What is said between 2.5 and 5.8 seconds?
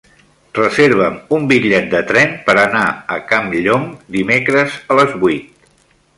anar a Campllong dimecres a les vuit.